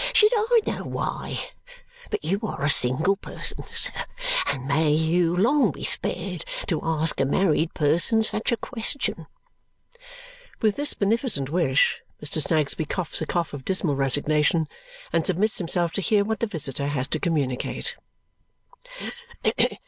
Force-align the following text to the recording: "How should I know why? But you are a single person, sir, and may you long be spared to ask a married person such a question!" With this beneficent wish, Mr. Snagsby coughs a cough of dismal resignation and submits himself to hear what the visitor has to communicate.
"How 0.03 0.13
should 0.15 0.33
I 0.35 0.59
know 0.65 0.83
why? 0.85 1.51
But 2.09 2.23
you 2.25 2.39
are 2.41 2.63
a 2.63 2.71
single 2.71 3.17
person, 3.17 3.63
sir, 3.65 3.91
and 4.47 4.67
may 4.67 4.89
you 4.91 5.35
long 5.35 5.69
be 5.71 5.83
spared 5.83 6.43
to 6.65 6.81
ask 6.81 7.19
a 7.21 7.25
married 7.25 7.75
person 7.75 8.23
such 8.23 8.51
a 8.51 8.57
question!" 8.57 9.27
With 10.59 10.75
this 10.75 10.95
beneficent 10.95 11.51
wish, 11.51 12.01
Mr. 12.19 12.41
Snagsby 12.41 12.85
coughs 12.85 13.21
a 13.21 13.27
cough 13.27 13.53
of 13.53 13.63
dismal 13.63 13.95
resignation 13.95 14.67
and 15.13 15.23
submits 15.23 15.59
himself 15.59 15.93
to 15.93 16.01
hear 16.01 16.23
what 16.23 16.39
the 16.39 16.47
visitor 16.47 16.87
has 16.87 17.07
to 17.09 17.19
communicate. 17.19 17.95